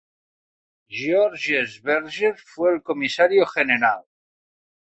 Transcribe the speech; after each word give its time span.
Georges 0.89 1.79
Berger 1.83 2.33
fue 2.43 2.73
el 2.73 2.81
comisario 2.81 3.45
general. 3.45 4.03